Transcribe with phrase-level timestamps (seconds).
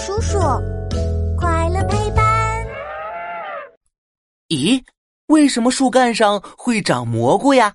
[0.00, 0.38] 叔叔，
[1.36, 2.24] 快乐陪伴。
[4.48, 4.82] 咦，
[5.26, 7.70] 为什么树干上会长蘑菇呀？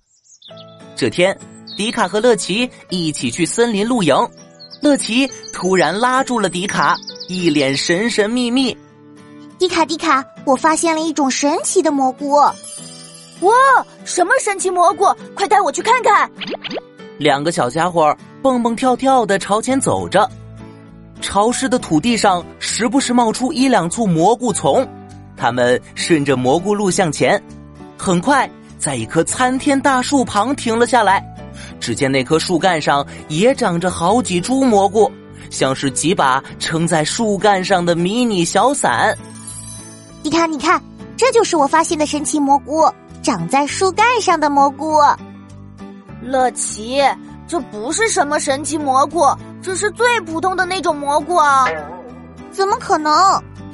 [0.96, 1.38] 这天，
[1.78, 4.16] 迪卡和乐奇一起去森林露营，
[4.82, 6.96] 乐奇突然拉住了迪卡，
[7.30, 8.76] 一脸神神秘秘。
[9.60, 12.32] 迪卡，迪卡，我发现了一种神奇的蘑菇。
[12.32, 13.54] 哇，
[14.04, 15.06] 什么神奇蘑菇？
[15.36, 16.28] 快带我去看看！
[17.20, 20.28] 两个小家伙蹦蹦跳跳的朝前走着，
[21.26, 24.88] 潮湿的土地上时不时冒出一两簇蘑菇丛。
[25.36, 27.42] 他们顺着蘑菇路向前，
[27.98, 28.48] 很快
[28.78, 31.26] 在一棵参天大树旁停了下来。
[31.80, 35.12] 只见那棵树干上也长着好几株蘑菇，
[35.50, 39.18] 像是几把撑在树干上的迷你小伞。
[40.22, 40.80] 你看，你看，
[41.18, 42.88] 这就是我发现的神奇蘑菇。
[43.24, 45.00] 长在树干上的蘑菇，
[46.22, 47.02] 乐奇，
[47.48, 49.26] 这不是什么神奇蘑菇，
[49.66, 51.66] 这是最普通的那种蘑菇啊！
[52.52, 53.12] 怎么可能？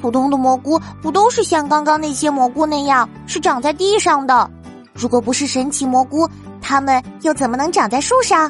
[0.02, 4.50] 普通的蘑菇不都是像刚刚那些蘑菇那样是长在地上的？
[4.94, 6.26] 如果不是神奇蘑菇，
[6.62, 8.50] 它们又怎么能长在树上？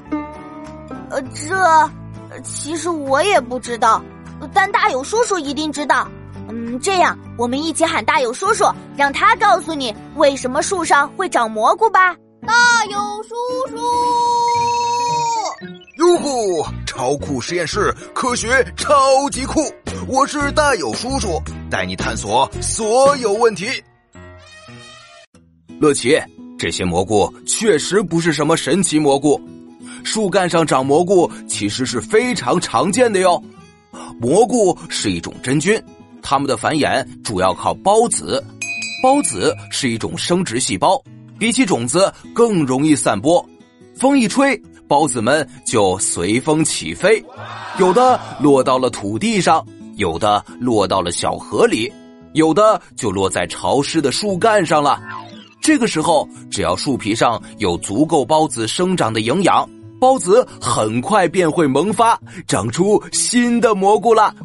[1.09, 4.03] 呃，这其实我也不知道，
[4.53, 6.07] 但大有叔叔一定知道。
[6.47, 12.15] 嗯，这样我们一起喊大有叔叔，让他告诉你为什么树上会长蘑菇吧。
[12.45, 13.33] 大有叔
[13.71, 13.77] 叔，
[15.97, 16.63] 哟呼！
[16.91, 18.93] 超酷实验室，科学超
[19.29, 19.61] 级酷！
[20.09, 23.65] 我是大有叔叔，带你探索所有问题。
[25.79, 26.21] 乐奇，
[26.59, 29.41] 这些蘑菇确实不是什么神奇蘑菇，
[30.03, 33.41] 树干上长蘑菇其实是非常常见的哟。
[34.19, 35.81] 蘑菇是一种真菌。
[36.21, 38.43] 它们的繁衍主要靠孢子，
[39.01, 41.01] 孢子是一种生殖细胞，
[41.39, 43.43] 比起种子更容易散播。
[43.95, 47.23] 风一吹，孢子们就随风起飞，
[47.79, 51.89] 有的落到了土地上，有的落到了小河里，
[52.33, 55.01] 有的就落在潮湿的树干上了。
[55.61, 59.65] 这个时候，只要树皮上有足够孢子生长的营养，
[60.01, 64.35] 孢子很快便会萌发，长出新的蘑菇了。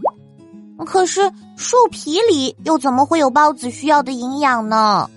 [0.87, 1.23] 可是
[1.57, 5.11] 树皮里又怎么会有孢子需要的营养呢？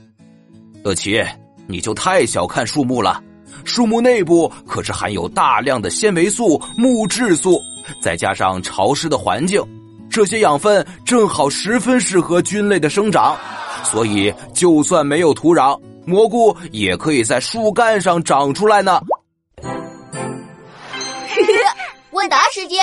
[0.83, 1.23] 乐奇，
[1.67, 3.21] 你就太小看树木了。
[3.63, 7.61] 树木内部可是含有大量的纤维素、木质素，
[8.01, 9.61] 再加上潮湿的环境，
[10.09, 13.37] 这些养分正好十分适合菌类的生长。
[13.83, 18.99] 所以，就算没有土壤，蘑菇也可以在树干上长出来呢。
[22.11, 22.79] 问答时间，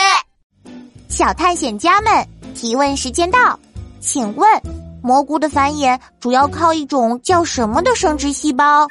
[1.08, 2.26] 小探险家们。
[2.54, 3.58] 提问时间到，
[4.00, 4.62] 请问
[5.02, 8.88] 蘑菇的繁衍主要靠一种叫什么的生殖细胞？